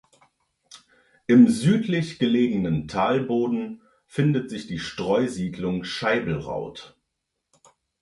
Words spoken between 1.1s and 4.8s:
Im südlich gelegenen Talboden findet sich die